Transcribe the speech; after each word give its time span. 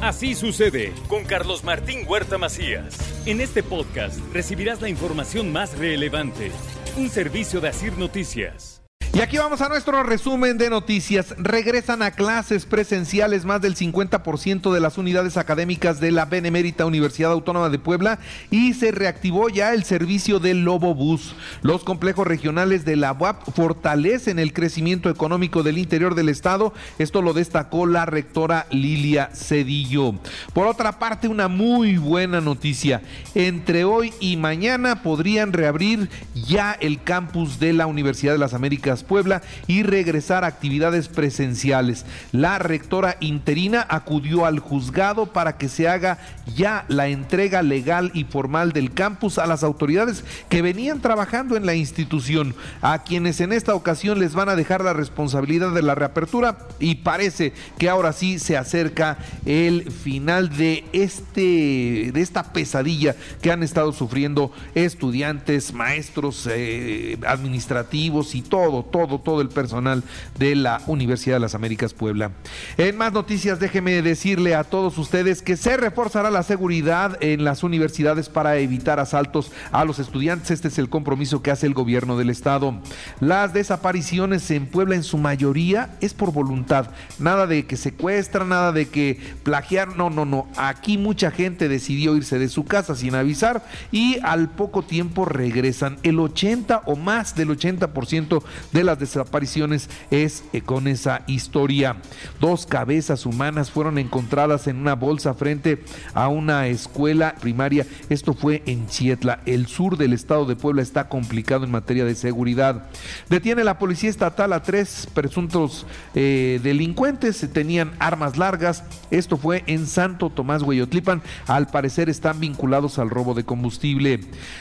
Así 0.00 0.36
sucede 0.36 0.92
con 1.08 1.24
Carlos 1.24 1.64
Martín 1.64 2.06
Huerta 2.06 2.38
Macías. 2.38 2.96
En 3.26 3.40
este 3.40 3.64
podcast 3.64 4.20
recibirás 4.32 4.80
la 4.80 4.88
información 4.88 5.52
más 5.52 5.76
relevante. 5.76 6.52
Un 6.96 7.10
servicio 7.10 7.60
de 7.60 7.68
Asir 7.68 7.98
Noticias. 7.98 8.77
Y 9.14 9.20
aquí 9.20 9.38
vamos 9.38 9.62
a 9.62 9.70
nuestro 9.70 10.02
resumen 10.02 10.58
de 10.58 10.68
noticias. 10.68 11.34
Regresan 11.38 12.02
a 12.02 12.10
clases 12.10 12.66
presenciales 12.66 13.46
más 13.46 13.60
del 13.62 13.74
50% 13.74 14.70
de 14.70 14.80
las 14.80 14.98
unidades 14.98 15.38
académicas 15.38 15.98
de 15.98 16.12
la 16.12 16.26
Benemérita 16.26 16.84
Universidad 16.84 17.32
Autónoma 17.32 17.70
de 17.70 17.78
Puebla 17.78 18.18
y 18.50 18.74
se 18.74 18.92
reactivó 18.92 19.48
ya 19.48 19.72
el 19.72 19.84
servicio 19.84 20.40
del 20.40 20.62
Lobo 20.62 20.94
Bus. 20.94 21.34
Los 21.62 21.84
complejos 21.84 22.26
regionales 22.26 22.84
de 22.84 22.96
la 22.96 23.12
UAP 23.12 23.50
fortalecen 23.56 24.38
el 24.38 24.52
crecimiento 24.52 25.08
económico 25.08 25.62
del 25.62 25.78
interior 25.78 26.14
del 26.14 26.28
estado. 26.28 26.74
Esto 26.98 27.22
lo 27.22 27.32
destacó 27.32 27.86
la 27.86 28.04
rectora 28.04 28.66
Lilia 28.70 29.30
Cedillo. 29.34 30.14
Por 30.52 30.66
otra 30.66 30.98
parte, 30.98 31.28
una 31.28 31.48
muy 31.48 31.96
buena 31.96 32.42
noticia. 32.42 33.00
Entre 33.34 33.84
hoy 33.84 34.12
y 34.20 34.36
mañana 34.36 35.02
podrían 35.02 35.54
reabrir 35.54 36.10
ya 36.34 36.72
el 36.72 37.02
campus 37.02 37.58
de 37.58 37.72
la 37.72 37.86
Universidad 37.86 38.32
de 38.32 38.38
las 38.38 38.54
Américas 38.54 38.97
Puebla 39.04 39.42
y 39.66 39.82
regresar 39.82 40.44
a 40.44 40.48
actividades 40.48 41.08
presenciales. 41.08 42.04
La 42.32 42.58
rectora 42.58 43.16
interina 43.20 43.86
acudió 43.88 44.44
al 44.44 44.58
juzgado 44.58 45.32
para 45.32 45.56
que 45.56 45.68
se 45.68 45.88
haga 45.88 46.18
ya 46.56 46.84
la 46.88 47.08
entrega 47.08 47.62
legal 47.62 48.10
y 48.14 48.24
formal 48.24 48.72
del 48.72 48.92
campus 48.92 49.38
a 49.38 49.46
las 49.46 49.62
autoridades 49.62 50.24
que 50.48 50.62
venían 50.62 51.00
trabajando 51.00 51.56
en 51.56 51.66
la 51.66 51.74
institución, 51.74 52.54
a 52.82 53.02
quienes 53.02 53.40
en 53.40 53.52
esta 53.52 53.74
ocasión 53.74 54.18
les 54.18 54.34
van 54.34 54.48
a 54.48 54.56
dejar 54.56 54.82
la 54.82 54.92
responsabilidad 54.92 55.72
de 55.72 55.82
la 55.82 55.94
reapertura 55.94 56.58
y 56.78 56.96
parece 56.96 57.52
que 57.78 57.88
ahora 57.88 58.12
sí 58.12 58.38
se 58.38 58.56
acerca 58.56 59.18
el 59.46 59.90
final 59.90 60.50
de 60.56 60.84
este 60.92 62.10
de 62.12 62.20
esta 62.20 62.52
pesadilla 62.52 63.16
que 63.42 63.50
han 63.50 63.62
estado 63.62 63.92
sufriendo 63.92 64.52
estudiantes, 64.74 65.72
maestros, 65.72 66.48
eh, 66.50 67.18
administrativos 67.26 68.34
y 68.34 68.42
todo, 68.42 68.87
todo, 68.90 69.18
todo 69.18 69.40
el 69.40 69.48
personal 69.48 70.02
de 70.38 70.54
la 70.54 70.80
Universidad 70.86 71.36
de 71.36 71.40
las 71.40 71.54
Américas 71.54 71.94
Puebla. 71.94 72.32
En 72.76 72.96
más 72.96 73.12
noticias, 73.12 73.60
déjeme 73.60 74.02
decirle 74.02 74.54
a 74.54 74.64
todos 74.64 74.98
ustedes 74.98 75.42
que 75.42 75.56
se 75.56 75.76
reforzará 75.76 76.30
la 76.30 76.42
seguridad 76.42 77.16
en 77.22 77.44
las 77.44 77.62
universidades 77.62 78.28
para 78.28 78.56
evitar 78.56 79.00
asaltos 79.00 79.52
a 79.72 79.84
los 79.84 79.98
estudiantes. 79.98 80.50
Este 80.50 80.68
es 80.68 80.78
el 80.78 80.88
compromiso 80.88 81.42
que 81.42 81.50
hace 81.50 81.66
el 81.66 81.74
gobierno 81.74 82.16
del 82.16 82.30
estado. 82.30 82.74
Las 83.20 83.52
desapariciones 83.52 84.50
en 84.50 84.66
Puebla 84.66 84.94
en 84.94 85.02
su 85.02 85.18
mayoría 85.18 85.90
es 86.00 86.14
por 86.14 86.32
voluntad. 86.32 86.90
Nada 87.18 87.46
de 87.46 87.66
que 87.66 87.76
secuestran, 87.76 88.48
nada 88.48 88.72
de 88.72 88.88
que 88.88 89.20
plagiar. 89.42 89.96
No, 89.96 90.10
no, 90.10 90.24
no. 90.24 90.48
Aquí 90.56 90.98
mucha 90.98 91.30
gente 91.30 91.68
decidió 91.68 92.16
irse 92.16 92.38
de 92.38 92.48
su 92.48 92.64
casa 92.64 92.94
sin 92.94 93.14
avisar 93.14 93.64
y 93.92 94.18
al 94.22 94.48
poco 94.48 94.82
tiempo 94.82 95.24
regresan. 95.24 95.98
El 96.02 96.20
80 96.20 96.82
o 96.86 96.96
más 96.96 97.34
del 97.34 97.50
80% 97.50 98.42
de 98.72 98.77
las 98.84 98.98
desapariciones 98.98 99.88
es 100.10 100.44
eh, 100.52 100.60
con 100.60 100.88
esa 100.88 101.22
historia. 101.26 101.96
Dos 102.40 102.66
cabezas 102.66 103.26
humanas 103.26 103.70
fueron 103.70 103.98
encontradas 103.98 104.66
en 104.66 104.76
una 104.76 104.94
bolsa 104.94 105.34
frente 105.34 105.82
a 106.14 106.28
una 106.28 106.66
escuela 106.68 107.34
primaria. 107.40 107.86
Esto 108.08 108.34
fue 108.34 108.62
en 108.66 108.86
Chietla. 108.86 109.40
El 109.46 109.66
sur 109.66 109.96
del 109.96 110.12
estado 110.12 110.44
de 110.44 110.56
Puebla 110.56 110.82
está 110.82 111.08
complicado 111.08 111.64
en 111.64 111.70
materia 111.70 112.04
de 112.04 112.14
seguridad. 112.14 112.88
Detiene 113.28 113.64
la 113.64 113.78
policía 113.78 114.10
estatal 114.10 114.52
a 114.52 114.62
tres 114.62 115.08
presuntos 115.12 115.86
eh, 116.14 116.60
delincuentes. 116.62 117.46
Tenían 117.52 117.92
armas 117.98 118.36
largas. 118.36 118.84
Esto 119.10 119.36
fue 119.36 119.64
en 119.66 119.86
Santo 119.86 120.30
Tomás 120.30 120.62
Hueyotlipan. 120.62 121.22
Al 121.46 121.68
parecer 121.68 122.08
están 122.08 122.40
vinculados 122.40 122.98
al 122.98 123.10
robo 123.10 123.34
de 123.34 123.44
combustible. 123.44 124.20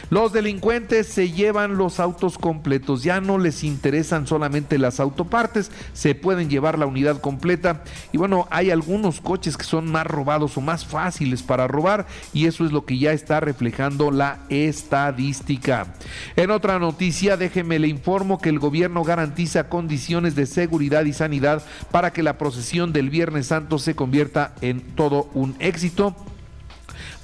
Los 0.09 0.33
delincuentes 0.33 1.07
se 1.07 1.31
llevan 1.31 1.77
los 1.77 1.99
autos 1.99 2.37
completos. 2.37 3.03
Ya 3.03 3.21
no 3.21 3.37
les 3.37 3.63
interesan 4.07 4.27
solamente 4.27 4.77
las 4.77 4.99
autopartes. 4.99 5.69
Se 5.93 6.15
pueden 6.15 6.49
llevar 6.49 6.79
la 6.79 6.85
unidad 6.85 7.19
completa. 7.19 7.83
Y 8.13 8.17
bueno, 8.17 8.47
hay 8.49 8.71
algunos 8.71 9.19
coches 9.19 9.57
que 9.57 9.63
son 9.63 9.91
más 9.91 10.07
robados 10.07 10.57
o 10.57 10.61
más 10.61 10.85
fáciles 10.85 11.43
para 11.43 11.67
robar 11.67 12.05
y 12.33 12.45
eso 12.45 12.65
es 12.65 12.71
lo 12.71 12.85
que 12.85 12.97
ya 12.97 13.11
está 13.11 13.39
reflejando 13.39 14.11
la 14.11 14.39
estadística. 14.49 15.87
En 16.35 16.51
otra 16.51 16.79
noticia, 16.79 17.37
déjeme 17.37 17.79
le 17.79 17.87
informo 17.87 18.39
que 18.39 18.49
el 18.49 18.59
gobierno 18.59 19.03
garantiza 19.03 19.67
condiciones 19.67 20.35
de 20.35 20.45
seguridad 20.45 21.05
y 21.05 21.13
sanidad 21.13 21.63
para 21.91 22.13
que 22.13 22.23
la 22.23 22.37
procesión 22.37 22.93
del 22.93 23.09
Viernes 23.09 23.47
Santo 23.47 23.77
se 23.79 23.95
convierta 23.95 24.53
en 24.61 24.81
todo 24.95 25.29
un 25.33 25.55
éxito 25.59 26.15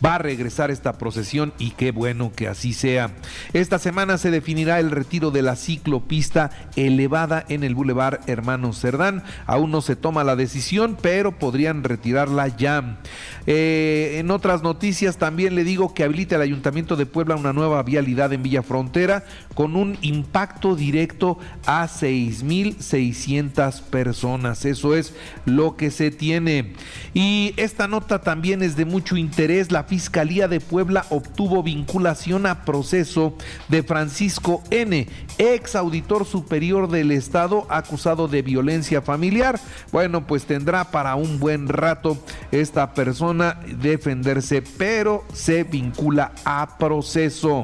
va 0.03 0.15
a 0.15 0.19
regresar 0.19 0.71
esta 0.71 0.93
procesión 0.97 1.53
y 1.59 1.71
qué 1.71 1.91
bueno 1.91 2.31
que 2.35 2.47
así 2.47 2.73
sea. 2.73 3.11
Esta 3.53 3.79
semana 3.79 4.17
se 4.17 4.31
definirá 4.31 4.79
el 4.79 4.91
retiro 4.91 5.31
de 5.31 5.41
la 5.41 5.55
ciclopista 5.55 6.51
elevada 6.75 7.45
en 7.49 7.63
el 7.63 7.75
Boulevard 7.75 8.19
Hermano 8.27 8.73
Cerdán. 8.73 9.23
Aún 9.45 9.71
no 9.71 9.81
se 9.81 9.95
toma 9.95 10.23
la 10.23 10.35
decisión, 10.35 10.97
pero 11.01 11.37
podrían 11.37 11.83
retirarla 11.83 12.47
ya. 12.47 12.99
Eh, 13.45 14.15
en 14.19 14.31
otras 14.31 14.63
noticias 14.63 15.17
también 15.17 15.55
le 15.55 15.63
digo 15.63 15.93
que 15.93 16.03
habilita 16.03 16.35
el 16.35 16.41
Ayuntamiento 16.41 16.95
de 16.95 17.05
Puebla 17.05 17.35
una 17.35 17.53
nueva 17.53 17.83
vialidad 17.83 18.33
en 18.33 18.43
Villa 18.43 18.63
Frontera 18.63 19.23
con 19.53 19.75
un 19.75 19.97
impacto 20.01 20.75
directo 20.75 21.37
a 21.65 21.87
6.600 21.87 23.81
personas. 23.83 24.65
Eso 24.65 24.95
es 24.95 25.13
lo 25.45 25.75
que 25.75 25.91
se 25.91 26.11
tiene. 26.11 26.73
Y 27.13 27.53
esta 27.57 27.87
nota 27.87 28.21
también 28.21 28.63
es 28.63 28.75
de 28.75 28.85
mucho 28.85 29.15
interés. 29.17 29.71
La 29.71 29.85
Fiscalía 29.93 30.47
de 30.47 30.59
Puebla 30.59 31.05
obtuvo 31.11 31.61
vinculación 31.61 32.47
a 32.47 32.65
proceso 32.65 33.37
de 33.67 33.83
Francisco 33.83 34.63
N., 34.71 35.07
ex 35.37 35.75
auditor 35.75 36.25
superior 36.25 36.89
del 36.89 37.11
Estado 37.11 37.67
acusado 37.69 38.27
de 38.27 38.41
violencia 38.41 39.03
familiar. 39.03 39.59
Bueno, 39.91 40.25
pues 40.25 40.45
tendrá 40.45 40.89
para 40.89 41.13
un 41.13 41.39
buen 41.39 41.67
rato 41.67 42.17
esta 42.51 42.95
persona 42.95 43.59
defenderse, 43.67 44.63
pero 44.63 45.25
se 45.31 45.63
vincula 45.63 46.31
a 46.43 46.79
proceso. 46.79 47.61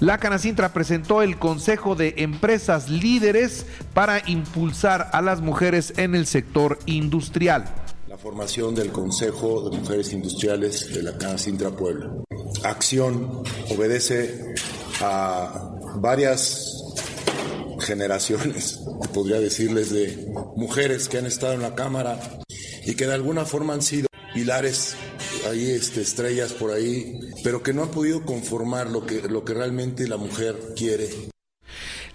La 0.00 0.18
Canacintra 0.18 0.72
presentó 0.72 1.22
el 1.22 1.38
Consejo 1.38 1.94
de 1.94 2.14
Empresas 2.16 2.88
Líderes 2.88 3.66
para 3.94 4.20
impulsar 4.28 5.10
a 5.12 5.22
las 5.22 5.40
mujeres 5.40 5.94
en 5.96 6.16
el 6.16 6.26
sector 6.26 6.80
industrial 6.86 7.72
formación 8.18 8.74
del 8.74 8.92
Consejo 8.92 9.68
de 9.68 9.76
Mujeres 9.76 10.12
Industriales 10.12 10.92
de 10.92 11.02
la 11.02 11.16
Casa 11.16 11.38
Sintra 11.38 11.70
Puebla. 11.70 12.12
Acción 12.62 13.42
obedece 13.70 14.54
a 15.00 15.70
varias 15.96 16.70
generaciones, 17.80 18.80
podría 19.14 19.40
decirles, 19.40 19.90
de 19.90 20.32
mujeres 20.56 21.08
que 21.08 21.18
han 21.18 21.26
estado 21.26 21.54
en 21.54 21.62
la 21.62 21.74
Cámara 21.74 22.20
y 22.84 22.94
que 22.94 23.06
de 23.06 23.14
alguna 23.14 23.44
forma 23.44 23.74
han 23.74 23.82
sido 23.82 24.08
pilares, 24.34 24.94
ahí 25.50 25.70
este, 25.70 26.02
estrellas 26.02 26.52
por 26.52 26.70
ahí, 26.70 27.18
pero 27.42 27.62
que 27.62 27.72
no 27.72 27.82
han 27.82 27.90
podido 27.90 28.24
conformar 28.24 28.90
lo 28.90 29.06
que, 29.06 29.22
lo 29.22 29.44
que 29.44 29.54
realmente 29.54 30.08
la 30.08 30.16
mujer 30.16 30.56
quiere 30.76 31.31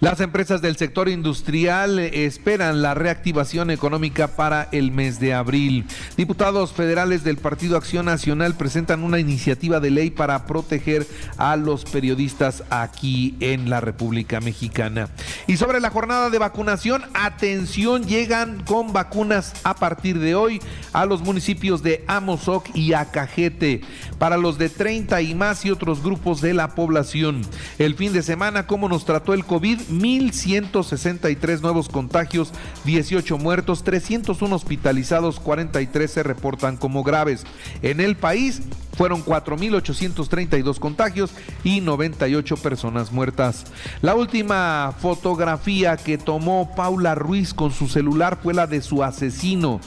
las 0.00 0.20
empresas 0.20 0.62
del 0.62 0.76
sector 0.76 1.08
industrial 1.08 1.98
esperan 1.98 2.82
la 2.82 2.94
reactivación 2.94 3.72
económica 3.72 4.28
para 4.28 4.68
el 4.70 4.92
mes 4.92 5.18
de 5.18 5.34
abril. 5.34 5.86
Diputados 6.16 6.72
federales 6.72 7.24
del 7.24 7.36
Partido 7.36 7.76
Acción 7.76 8.06
Nacional 8.06 8.54
presentan 8.54 9.02
una 9.02 9.18
iniciativa 9.18 9.80
de 9.80 9.90
ley 9.90 10.10
para 10.10 10.46
proteger 10.46 11.04
a 11.36 11.56
los 11.56 11.84
periodistas 11.84 12.62
aquí 12.70 13.34
en 13.40 13.70
la 13.70 13.80
República 13.80 14.40
Mexicana. 14.40 15.08
Y 15.48 15.56
sobre 15.56 15.80
la 15.80 15.90
jornada 15.90 16.30
de 16.30 16.38
vacunación, 16.38 17.02
atención, 17.14 18.06
llegan 18.06 18.62
con 18.64 18.92
vacunas 18.92 19.54
a 19.64 19.74
partir 19.74 20.20
de 20.20 20.36
hoy 20.36 20.60
a 20.92 21.06
los 21.06 21.22
municipios 21.22 21.82
de 21.82 22.04
Amozoc 22.06 22.68
y 22.72 22.92
Acajete 22.92 23.80
para 24.20 24.36
los 24.36 24.58
de 24.58 24.68
30 24.68 25.22
y 25.22 25.34
más 25.34 25.64
y 25.64 25.72
otros 25.72 26.04
grupos 26.04 26.40
de 26.40 26.54
la 26.54 26.76
población. 26.76 27.42
El 27.80 27.96
fin 27.96 28.12
de 28.12 28.22
semana, 28.22 28.68
¿cómo 28.68 28.88
nos 28.88 29.04
trató 29.04 29.34
el 29.34 29.44
COVID? 29.44 29.87
1.163 29.90 31.60
nuevos 31.60 31.88
contagios, 31.88 32.52
18 32.84 33.38
muertos, 33.38 33.84
301 33.84 34.54
hospitalizados, 34.54 35.40
43 35.40 36.10
se 36.10 36.22
reportan 36.22 36.76
como 36.76 37.02
graves. 37.02 37.44
En 37.82 38.00
el 38.00 38.16
país 38.16 38.62
fueron 38.98 39.24
4.832 39.24 40.80
contagios 40.80 41.30
y 41.62 41.80
98 41.80 42.56
personas 42.56 43.12
muertas. 43.12 43.64
La 44.02 44.16
última 44.16 44.92
fotografía 45.00 45.96
que 45.96 46.18
tomó 46.18 46.74
Paula 46.74 47.14
Ruiz 47.14 47.54
con 47.54 47.70
su 47.70 47.86
celular 47.86 48.40
fue 48.42 48.54
la 48.54 48.66
de 48.66 48.82
su 48.82 49.04
asesino. 49.04 49.80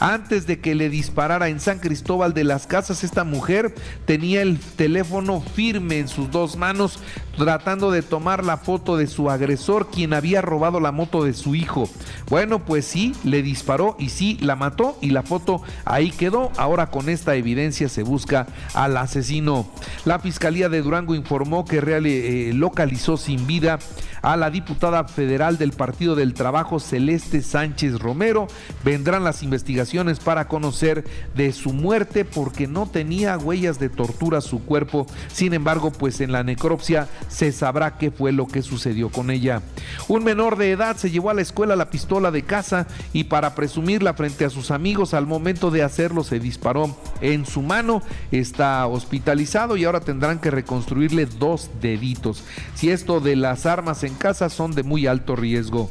Antes 0.00 0.48
de 0.48 0.60
que 0.60 0.74
le 0.74 0.90
disparara 0.90 1.48
en 1.48 1.60
San 1.60 1.78
Cristóbal 1.78 2.34
de 2.34 2.42
las 2.42 2.66
Casas, 2.66 3.04
esta 3.04 3.22
mujer 3.22 3.72
tenía 4.04 4.42
el 4.42 4.58
teléfono 4.58 5.40
firme 5.40 6.00
en 6.00 6.08
sus 6.08 6.30
dos 6.32 6.56
manos 6.56 6.98
tratando 7.36 7.90
de 7.90 8.02
tomar 8.02 8.44
la 8.44 8.56
foto 8.56 8.96
de 8.96 9.06
su 9.06 9.30
agresor, 9.30 9.90
quien 9.90 10.12
había 10.14 10.42
robado 10.42 10.80
la 10.80 10.92
moto 10.92 11.22
de 11.22 11.34
su 11.34 11.54
hijo. 11.54 11.88
Bueno, 12.28 12.64
pues 12.64 12.84
sí, 12.86 13.14
le 13.24 13.42
disparó 13.42 13.96
y 13.98 14.08
sí, 14.08 14.38
la 14.40 14.56
mató 14.56 14.98
y 15.00 15.10
la 15.10 15.22
foto 15.22 15.62
ahí 15.84 16.10
quedó. 16.10 16.50
Ahora 16.56 16.90
con 16.90 17.08
esta 17.08 17.34
evidencia 17.36 17.88
se 17.88 18.02
busca 18.02 18.46
al 18.74 18.96
asesino. 18.96 19.66
La 20.04 20.18
Fiscalía 20.18 20.68
de 20.68 20.82
Durango 20.82 21.14
informó 21.14 21.64
que 21.64 21.80
real, 21.80 22.06
eh, 22.06 22.52
localizó 22.54 23.16
sin 23.16 23.46
vida 23.46 23.78
a 24.22 24.36
la 24.36 24.50
diputada 24.50 25.04
federal 25.04 25.58
del 25.58 25.72
Partido 25.72 26.14
del 26.14 26.34
Trabajo 26.34 26.80
Celeste 26.80 27.42
Sánchez 27.42 27.98
Romero. 27.98 28.48
Vendrán 28.84 29.24
las 29.24 29.42
investigaciones 29.42 30.18
para 30.20 30.48
conocer 30.48 31.04
de 31.34 31.52
su 31.52 31.72
muerte 31.72 32.24
porque 32.24 32.66
no 32.66 32.86
tenía 32.86 33.38
huellas 33.38 33.78
de 33.78 33.88
tortura 33.88 34.40
su 34.40 34.64
cuerpo. 34.64 35.06
Sin 35.32 35.54
embargo, 35.54 35.90
pues 35.90 36.20
en 36.20 36.32
la 36.32 36.42
necropsia 36.42 37.08
se 37.28 37.52
sabrá 37.52 37.98
qué 37.98 38.10
fue 38.10 38.32
lo 38.32 38.46
que 38.46 38.62
sucedió 38.62 39.10
con 39.10 39.30
ella. 39.30 39.62
Un 40.08 40.24
menor 40.24 40.56
de 40.56 40.70
edad 40.70 40.96
se 40.96 41.10
llevó 41.10 41.30
a 41.30 41.34
la 41.34 41.42
escuela 41.42 41.76
la 41.76 41.90
pistola 41.90 42.30
de 42.30 42.42
casa 42.42 42.86
y 43.12 43.24
para 43.24 43.54
presumirla 43.54 44.14
frente 44.14 44.44
a 44.44 44.50
sus 44.50 44.70
amigos 44.70 45.14
al 45.14 45.26
momento 45.26 45.70
de 45.70 45.82
hacerlo 45.82 46.24
se 46.24 46.38
disparó 46.38 46.96
en 47.20 47.46
su 47.46 47.62
mano. 47.62 48.02
Está 48.30 48.86
hospitalizado 48.86 49.76
y 49.76 49.84
ahora 49.84 50.00
tendrán 50.00 50.38
que 50.38 50.50
reconstruirle 50.50 51.26
dos 51.26 51.70
deditos. 51.80 52.44
Si 52.74 52.90
esto 52.90 53.20
de 53.20 53.36
las 53.36 53.66
armas 53.66 54.02
en 54.06 54.14
casa 54.14 54.48
son 54.48 54.72
de 54.72 54.82
muy 54.82 55.06
alto 55.06 55.36
riesgo. 55.36 55.90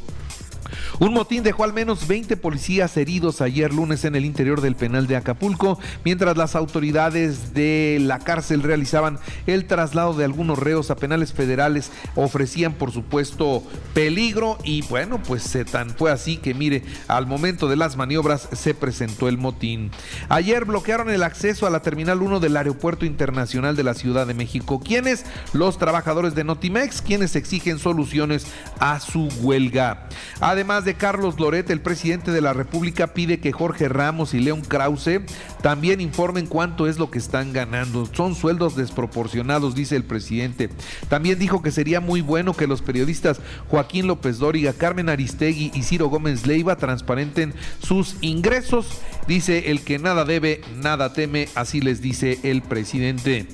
Un 0.98 1.12
motín 1.12 1.42
dejó 1.42 1.64
al 1.64 1.72
menos 1.72 2.06
20 2.06 2.36
policías 2.36 2.96
heridos 2.96 3.40
ayer 3.40 3.72
lunes 3.72 4.04
en 4.04 4.14
el 4.16 4.24
interior 4.24 4.60
del 4.60 4.76
penal 4.76 5.06
de 5.06 5.16
Acapulco, 5.16 5.78
mientras 6.04 6.36
las 6.36 6.56
autoridades 6.56 7.54
de 7.54 7.98
la 8.00 8.18
cárcel 8.18 8.62
realizaban 8.62 9.18
el 9.46 9.66
traslado 9.66 10.14
de 10.14 10.24
algunos 10.24 10.58
reos 10.58 10.90
a 10.90 10.96
penales 10.96 11.32
federales, 11.32 11.90
ofrecían 12.14 12.74
por 12.74 12.92
supuesto 12.92 13.62
peligro 13.94 14.58
y 14.64 14.82
bueno, 14.82 15.22
pues 15.22 15.42
se 15.42 15.64
tan 15.64 15.90
fue 15.90 16.10
así 16.10 16.36
que 16.36 16.54
mire, 16.54 16.82
al 17.08 17.26
momento 17.26 17.68
de 17.68 17.76
las 17.76 17.96
maniobras 17.96 18.48
se 18.52 18.74
presentó 18.74 19.28
el 19.28 19.38
motín. 19.38 19.90
Ayer 20.28 20.64
bloquearon 20.64 21.10
el 21.10 21.22
acceso 21.22 21.66
a 21.66 21.70
la 21.70 21.80
terminal 21.80 22.22
1 22.22 22.40
del 22.40 22.56
Aeropuerto 22.56 23.06
Internacional 23.06 23.76
de 23.76 23.84
la 23.84 23.94
Ciudad 23.94 24.26
de 24.26 24.34
México. 24.34 24.80
¿Quiénes? 24.80 25.24
Los 25.52 25.78
trabajadores 25.78 26.34
de 26.34 26.44
Notimex, 26.44 27.02
quienes 27.02 27.36
exigen 27.36 27.78
soluciones 27.78 28.46
a 28.78 29.00
su 29.00 29.28
huelga. 29.40 30.08
De 30.56 30.94
Carlos 30.94 31.38
Loret, 31.38 31.68
el 31.68 31.82
presidente 31.82 32.30
de 32.30 32.40
la 32.40 32.54
República 32.54 33.08
pide 33.08 33.40
que 33.40 33.52
Jorge 33.52 33.90
Ramos 33.90 34.32
y 34.32 34.40
León 34.40 34.62
Krause 34.62 35.20
también 35.60 36.00
informen 36.00 36.46
cuánto 36.46 36.86
es 36.86 36.98
lo 36.98 37.10
que 37.10 37.18
están 37.18 37.52
ganando. 37.52 38.06
Son 38.06 38.34
sueldos 38.34 38.74
desproporcionados, 38.74 39.74
dice 39.74 39.96
el 39.96 40.04
presidente. 40.04 40.70
También 41.10 41.38
dijo 41.38 41.60
que 41.60 41.70
sería 41.70 42.00
muy 42.00 42.22
bueno 42.22 42.54
que 42.54 42.66
los 42.66 42.80
periodistas 42.80 43.38
Joaquín 43.68 44.06
López 44.06 44.38
Dóriga, 44.38 44.72
Carmen 44.72 45.10
Aristegui 45.10 45.72
y 45.74 45.82
Ciro 45.82 46.08
Gómez 46.08 46.46
Leiva 46.46 46.76
transparenten 46.76 47.52
sus 47.82 48.16
ingresos. 48.22 48.86
Dice 49.28 49.70
el 49.70 49.82
que 49.82 49.98
nada 49.98 50.24
debe, 50.24 50.62
nada 50.74 51.12
teme, 51.12 51.50
así 51.54 51.82
les 51.82 52.00
dice 52.00 52.38
el 52.44 52.62
presidente. 52.62 53.46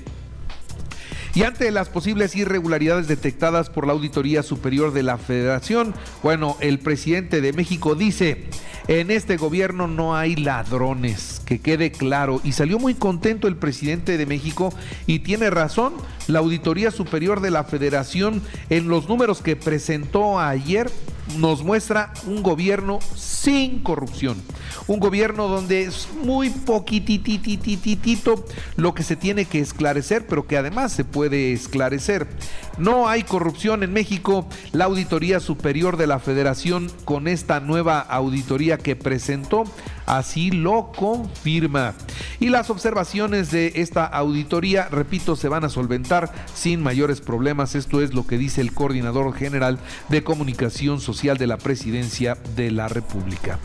Y 1.34 1.44
ante 1.44 1.70
las 1.70 1.88
posibles 1.88 2.36
irregularidades 2.36 3.08
detectadas 3.08 3.70
por 3.70 3.86
la 3.86 3.94
Auditoría 3.94 4.42
Superior 4.42 4.92
de 4.92 5.02
la 5.02 5.16
Federación, 5.16 5.94
bueno, 6.22 6.58
el 6.60 6.78
presidente 6.78 7.40
de 7.40 7.54
México 7.54 7.94
dice, 7.94 8.48
en 8.86 9.10
este 9.10 9.38
gobierno 9.38 9.86
no 9.86 10.14
hay 10.14 10.36
ladrones, 10.36 11.40
que 11.46 11.58
quede 11.58 11.90
claro. 11.90 12.42
Y 12.44 12.52
salió 12.52 12.78
muy 12.78 12.94
contento 12.94 13.48
el 13.48 13.56
presidente 13.56 14.18
de 14.18 14.26
México 14.26 14.74
y 15.06 15.20
tiene 15.20 15.48
razón, 15.48 15.94
la 16.26 16.40
Auditoría 16.40 16.90
Superior 16.90 17.40
de 17.40 17.50
la 17.50 17.64
Federación 17.64 18.42
en 18.68 18.88
los 18.88 19.08
números 19.08 19.40
que 19.40 19.56
presentó 19.56 20.38
ayer 20.38 20.90
nos 21.38 21.62
muestra 21.62 22.12
un 22.26 22.42
gobierno 22.42 22.98
sin 23.14 23.82
corrupción. 23.82 24.36
Un 24.86 24.98
gobierno 24.98 25.48
donde 25.48 25.82
es 25.82 26.08
muy 26.22 26.50
poquititititito 26.50 28.44
lo 28.76 28.94
que 28.94 29.02
se 29.02 29.16
tiene 29.16 29.44
que 29.44 29.60
esclarecer, 29.60 30.26
pero 30.26 30.46
que 30.46 30.56
además 30.56 30.92
se 30.92 31.04
puede 31.04 31.21
esclarecer. 31.30 32.26
No 32.78 33.08
hay 33.08 33.22
corrupción 33.22 33.82
en 33.82 33.92
México. 33.92 34.48
La 34.72 34.86
Auditoría 34.86 35.40
Superior 35.40 35.96
de 35.96 36.06
la 36.06 36.18
Federación 36.18 36.90
con 37.04 37.28
esta 37.28 37.60
nueva 37.60 38.00
auditoría 38.00 38.78
que 38.78 38.96
presentó 38.96 39.64
así 40.06 40.50
lo 40.50 40.92
confirma. 40.92 41.94
Y 42.40 42.48
las 42.48 42.70
observaciones 42.70 43.50
de 43.50 43.72
esta 43.76 44.04
auditoría, 44.04 44.88
repito, 44.88 45.36
se 45.36 45.48
van 45.48 45.64
a 45.64 45.68
solventar 45.68 46.32
sin 46.54 46.82
mayores 46.82 47.20
problemas. 47.20 47.74
Esto 47.74 48.00
es 48.00 48.14
lo 48.14 48.26
que 48.26 48.38
dice 48.38 48.60
el 48.60 48.72
coordinador 48.72 49.34
general 49.34 49.78
de 50.08 50.24
comunicación 50.24 51.00
social 51.00 51.38
de 51.38 51.46
la 51.46 51.58
presidencia 51.58 52.36
de 52.56 52.70
la 52.70 52.88
República. 52.88 53.58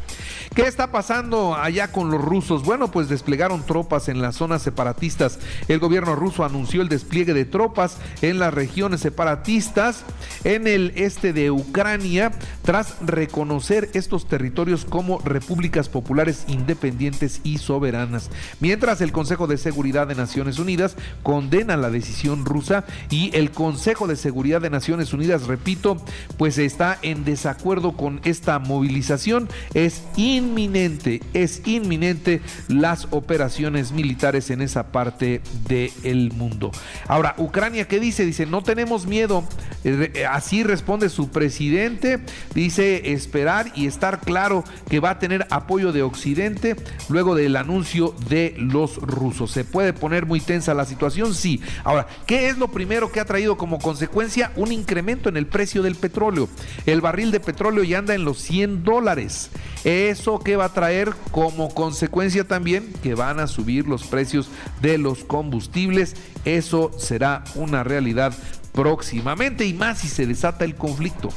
¿Qué 0.58 0.64
está 0.64 0.92
pasando 0.92 1.56
allá 1.56 1.92
con 1.92 2.10
los 2.10 2.20
rusos? 2.20 2.64
Bueno, 2.64 2.90
pues 2.90 3.10
desplegaron 3.10 3.64
tropas 3.64 4.10
en 4.10 4.24
las 4.24 4.38
zonas 4.38 4.64
separatistas. 4.64 5.38
El 5.68 5.78
gobierno 5.78 6.16
ruso 6.16 6.44
anunció 6.44 6.82
el 6.82 6.90
despliegue 6.90 7.36
de 7.36 7.46
tropas 7.46 8.00
en 8.24 8.40
las 8.40 8.56
regiones 8.56 9.02
separatistas 9.02 10.04
en 10.44 10.66
el 10.66 10.94
este 10.96 11.32
de 11.32 11.52
Ucrania 11.52 12.32
tras 12.64 12.96
reconocer 13.06 13.92
estos 13.94 14.28
territorios 14.28 14.84
como 14.84 15.20
repúblicas 15.20 15.90
populares 15.90 16.46
independientes 16.48 17.40
y 17.44 17.60
soberanas. 17.60 18.32
Mientras 18.60 19.02
el 19.02 19.12
Consejo 19.12 19.46
de 19.46 19.58
Seguridad 19.58 20.08
de 20.08 20.16
Naciones 20.16 20.58
Unidas 20.58 20.96
condena 21.22 21.78
la 21.78 21.92
decisión 21.92 22.46
rusa 22.46 22.84
y 23.12 23.30
el 23.36 23.52
Consejo 23.52 24.08
de 24.08 24.16
Seguridad 24.16 24.62
de 24.62 24.72
Naciones 24.72 25.14
Unidas, 25.14 25.46
repito, 25.46 25.98
pues 26.40 26.58
está 26.58 26.98
en 27.04 27.26
desacuerdo 27.26 27.96
con 27.96 28.22
esta 28.24 28.58
movilización. 28.58 29.50
Es 29.76 30.02
inminente, 30.48 31.22
es 31.34 31.62
inminente 31.66 32.42
las 32.68 33.08
operaciones 33.12 33.92
militares 33.92 34.50
en 34.50 34.62
esa 34.62 34.92
parte 34.92 35.42
del 35.68 36.32
mundo. 36.34 36.72
Ahora, 37.08 37.36
Ucrania, 37.38 37.88
¿qué 37.88 38.00
dice? 38.00 38.26
Dice, 38.26 38.46
no 38.46 38.64
tenemos 38.64 39.06
miedo. 39.06 39.44
Eh, 39.88 40.12
eh, 40.16 40.26
así 40.26 40.64
responde 40.64 41.08
su 41.08 41.30
presidente. 41.30 42.20
Dice 42.54 43.14
esperar 43.14 43.72
y 43.74 43.88
estar 43.88 44.20
claro 44.20 44.66
que 44.90 45.00
va 45.00 45.12
a 45.12 45.20
tener 45.20 45.48
apoyo 45.50 45.94
de 45.94 46.04
Occidente 46.04 46.76
luego 47.08 47.36
del 47.36 47.56
anuncio 47.56 48.14
de 48.28 48.54
los 48.58 48.98
rusos. 48.98 49.52
¿Se 49.52 49.64
puede 49.64 49.94
poner 49.94 50.26
muy 50.26 50.42
tensa 50.42 50.74
la 50.74 50.84
situación? 50.84 51.34
Sí. 51.34 51.62
Ahora, 51.86 52.06
¿qué 52.26 52.50
es 52.50 52.58
lo 52.58 52.68
primero 52.68 53.14
que 53.14 53.22
ha 53.22 53.26
traído 53.26 53.58
como 53.58 53.80
consecuencia? 53.80 54.52
Un 54.58 54.74
incremento 54.74 55.30
en 55.30 55.38
el 55.38 55.48
precio 55.48 55.82
del 55.82 55.96
petróleo. 55.96 56.50
El 56.86 57.00
barril 57.00 57.32
de 57.32 57.40
petróleo 57.40 57.86
ya 57.86 58.00
anda 58.00 58.14
en 58.14 58.26
los 58.26 58.40
100 58.40 58.84
dólares. 58.84 59.52
¿Eso 59.86 60.40
qué 60.40 60.58
va 60.58 60.66
a 60.66 60.74
traer 60.74 61.14
como 61.32 61.74
consecuencia 61.74 62.44
también? 62.46 62.92
Que 63.02 63.16
van 63.16 63.40
a 63.40 63.48
subir 63.48 63.88
los 63.88 64.04
precios 64.04 64.50
de 64.82 64.98
los 64.98 65.24
combustibles. 65.24 66.16
Eso 66.44 66.92
será 66.98 67.46
una 67.56 67.86
realidad 67.86 68.34
próximamente 68.78 69.66
y 69.66 69.74
más 69.74 69.98
si 69.98 70.08
se 70.08 70.28
desata 70.28 70.64
el 70.64 70.76
conflicto. 70.76 71.30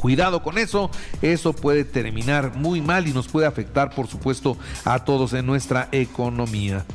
Cuidado 0.00 0.42
con 0.42 0.56
eso, 0.56 0.90
eso 1.20 1.52
puede 1.52 1.84
terminar 1.84 2.56
muy 2.56 2.80
mal 2.80 3.06
y 3.06 3.12
nos 3.12 3.28
puede 3.28 3.46
afectar, 3.46 3.94
por 3.94 4.06
supuesto, 4.06 4.56
a 4.86 5.04
todos 5.04 5.34
en 5.34 5.44
nuestra 5.44 5.90
economía. 5.92 6.86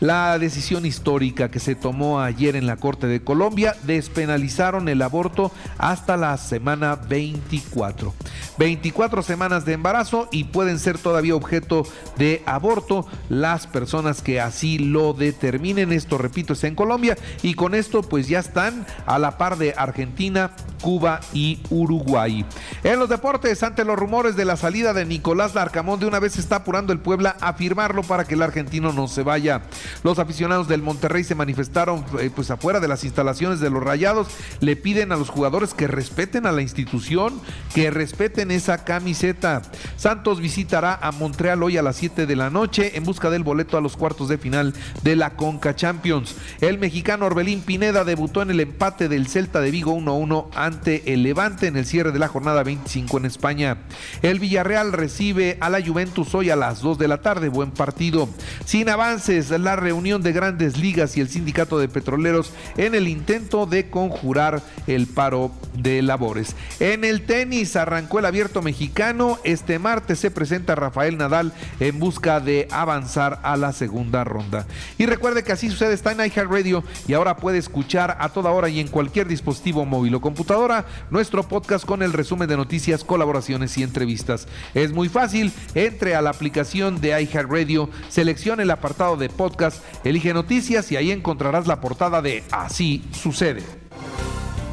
La 0.00 0.36
decisión 0.40 0.84
histórica 0.84 1.52
que 1.52 1.60
se 1.60 1.76
tomó 1.76 2.20
ayer 2.20 2.56
en 2.56 2.66
la 2.66 2.74
Corte 2.74 3.06
de 3.06 3.22
Colombia 3.22 3.76
despenalizaron 3.84 4.88
el 4.88 5.02
aborto 5.02 5.52
hasta 5.78 6.16
la 6.16 6.36
semana 6.36 6.96
24. 6.96 8.12
24 8.58 9.22
semanas 9.22 9.64
de 9.64 9.74
embarazo 9.74 10.28
y 10.32 10.44
pueden 10.44 10.80
ser 10.80 10.98
todavía 10.98 11.36
objeto 11.36 11.84
de 12.16 12.42
aborto 12.44 13.06
las 13.28 13.68
personas 13.68 14.20
que 14.20 14.40
así 14.40 14.80
lo 14.80 15.12
determinen. 15.12 15.92
Esto, 15.92 16.18
repito, 16.18 16.54
es 16.54 16.64
en 16.64 16.74
Colombia 16.74 17.16
y 17.42 17.54
con 17.54 17.76
esto 17.76 18.02
pues 18.02 18.26
ya 18.26 18.40
están 18.40 18.84
a 19.06 19.20
la 19.20 19.38
par 19.38 19.58
de 19.58 19.74
Argentina 19.76 20.50
Cuba 20.82 21.20
y 21.32 21.60
Uruguay. 21.70 22.44
En 22.84 22.98
los 22.98 23.08
deportes, 23.08 23.62
ante 23.62 23.84
los 23.84 23.98
rumores 23.98 24.36
de 24.36 24.44
la 24.44 24.56
salida 24.56 24.92
de 24.92 25.04
Nicolás 25.04 25.54
Larcamón, 25.54 26.00
de 26.00 26.06
una 26.06 26.20
vez 26.20 26.38
está 26.38 26.56
apurando 26.56 26.92
el 26.92 27.00
Puebla 27.00 27.36
a 27.40 27.54
firmarlo 27.54 28.02
para 28.02 28.24
que 28.24 28.34
el 28.34 28.42
argentino 28.42 28.92
no 28.92 29.08
se 29.08 29.22
vaya. 29.22 29.62
Los 30.02 30.18
aficionados 30.18 30.68
del 30.68 30.82
Monterrey 30.82 31.24
se 31.24 31.34
manifestaron 31.34 32.04
eh, 32.18 32.30
pues 32.34 32.50
afuera 32.50 32.80
de 32.80 32.88
las 32.88 33.04
instalaciones 33.04 33.60
de 33.60 33.70
los 33.70 33.82
Rayados, 33.82 34.28
le 34.60 34.76
piden 34.76 35.12
a 35.12 35.16
los 35.16 35.28
jugadores 35.28 35.74
que 35.74 35.86
respeten 35.86 36.46
a 36.46 36.52
la 36.52 36.62
institución, 36.62 37.40
que 37.74 37.90
respeten 37.90 38.50
esa 38.50 38.84
camiseta. 38.84 39.62
Santos 39.96 40.40
visitará 40.40 40.98
a 41.00 41.12
Montreal 41.12 41.62
hoy 41.62 41.76
a 41.76 41.82
las 41.82 41.96
7 41.96 42.26
de 42.26 42.36
la 42.36 42.50
noche 42.50 42.96
en 42.96 43.04
busca 43.04 43.30
del 43.30 43.42
boleto 43.42 43.76
a 43.76 43.80
los 43.80 43.96
cuartos 43.96 44.28
de 44.28 44.38
final 44.38 44.74
de 45.02 45.16
la 45.16 45.30
Conca 45.30 45.74
Champions. 45.74 46.36
El 46.60 46.78
mexicano 46.78 47.26
Orbelín 47.26 47.62
Pineda 47.62 48.04
debutó 48.04 48.42
en 48.42 48.50
el 48.50 48.60
empate 48.60 49.08
del 49.08 49.28
Celta 49.28 49.60
de 49.60 49.70
Vigo 49.70 49.96
1-1 49.96 50.48
ante 50.54 51.12
el 51.12 51.22
Levante 51.22 51.66
en 51.66 51.76
el 51.76 51.86
cierre 51.86 52.12
de 52.12 52.18
la 52.18 52.28
jornada 52.38 52.62
25 52.62 53.18
en 53.18 53.24
España. 53.24 53.78
El 54.22 54.38
Villarreal 54.38 54.92
recibe 54.92 55.58
a 55.60 55.68
la 55.70 55.84
Juventus 55.84 56.36
hoy 56.36 56.50
a 56.50 56.56
las 56.56 56.80
2 56.82 56.96
de 56.96 57.08
la 57.08 57.20
tarde. 57.20 57.48
Buen 57.48 57.72
partido. 57.72 58.28
Sin 58.64 58.88
avances, 58.88 59.50
la 59.50 59.74
reunión 59.74 60.22
de 60.22 60.30
grandes 60.30 60.78
ligas 60.78 61.16
y 61.16 61.20
el 61.20 61.28
sindicato 61.28 61.80
de 61.80 61.88
petroleros 61.88 62.52
en 62.76 62.94
el 62.94 63.08
intento 63.08 63.66
de 63.66 63.90
conjurar 63.90 64.62
el 64.86 65.08
paro 65.08 65.50
de 65.82 66.02
labores. 66.02 66.54
En 66.80 67.04
el 67.04 67.22
tenis 67.22 67.76
arrancó 67.76 68.18
el 68.18 68.26
abierto 68.26 68.62
mexicano. 68.62 69.38
Este 69.44 69.78
martes 69.78 70.18
se 70.18 70.30
presenta 70.30 70.74
Rafael 70.74 71.16
Nadal 71.16 71.52
en 71.80 71.98
busca 71.98 72.40
de 72.40 72.68
avanzar 72.70 73.40
a 73.42 73.56
la 73.56 73.72
segunda 73.72 74.24
ronda. 74.24 74.66
Y 74.98 75.06
recuerde 75.06 75.44
que 75.44 75.52
así 75.52 75.70
sucede, 75.70 75.94
está 75.94 76.12
en 76.12 76.20
iHeartRadio 76.20 76.84
y 77.06 77.14
ahora 77.14 77.36
puede 77.36 77.58
escuchar 77.58 78.16
a 78.20 78.28
toda 78.30 78.50
hora 78.50 78.68
y 78.68 78.80
en 78.80 78.88
cualquier 78.88 79.28
dispositivo 79.28 79.84
móvil 79.84 80.14
o 80.14 80.20
computadora 80.20 80.86
nuestro 81.10 81.42
podcast 81.46 81.84
con 81.84 82.02
el 82.02 82.12
resumen 82.12 82.48
de 82.48 82.56
noticias, 82.56 83.04
colaboraciones 83.04 83.76
y 83.78 83.82
entrevistas. 83.82 84.48
Es 84.74 84.92
muy 84.92 85.08
fácil, 85.08 85.52
entre 85.74 86.14
a 86.14 86.22
la 86.22 86.30
aplicación 86.30 87.00
de 87.00 87.20
iHeartRadio, 87.20 87.90
seleccione 88.08 88.64
el 88.64 88.70
apartado 88.70 89.16
de 89.16 89.28
podcast, 89.28 89.82
elige 90.04 90.34
noticias 90.34 90.90
y 90.92 90.96
ahí 90.96 91.10
encontrarás 91.10 91.66
la 91.66 91.80
portada 91.80 92.22
de 92.22 92.44
Así 92.50 93.04
sucede. 93.12 93.87